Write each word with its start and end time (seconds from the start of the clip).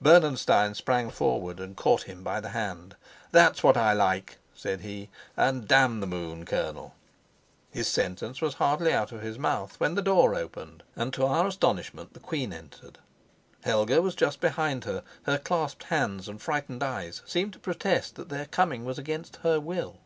Bernenstein 0.00 0.74
sprang 0.76 1.10
forward 1.10 1.58
and 1.58 1.76
caught 1.76 2.04
him 2.04 2.22
by 2.22 2.40
the 2.40 2.50
hand. 2.50 2.94
"That's 3.32 3.64
what 3.64 3.76
I 3.76 3.92
like," 3.92 4.38
said 4.54 4.82
he, 4.82 5.08
"and 5.36 5.66
damn 5.66 5.98
the 5.98 6.06
moon, 6.06 6.44
colonel!" 6.44 6.94
His 7.72 7.88
sentence 7.88 8.40
was 8.40 8.54
hardly 8.62 8.92
out 8.92 9.10
of 9.10 9.22
his 9.22 9.40
mouth 9.40 9.74
when 9.80 9.96
the 9.96 10.00
door 10.00 10.36
opened, 10.36 10.84
and 10.94 11.12
to 11.14 11.26
our 11.26 11.48
astonishment 11.48 12.14
the 12.14 12.20
queen 12.20 12.52
entered. 12.52 12.98
Helga 13.64 14.00
was 14.00 14.14
just 14.14 14.38
behind 14.38 14.84
her; 14.84 15.02
her 15.24 15.36
clasped 15.36 15.82
hands 15.82 16.28
and 16.28 16.40
frightened 16.40 16.84
eyes 16.84 17.20
seemed 17.26 17.52
to 17.54 17.58
protest 17.58 18.14
that 18.14 18.28
their 18.28 18.46
coming 18.46 18.84
was 18.84 18.98
against 19.00 19.38
her 19.42 19.58
will. 19.58 19.96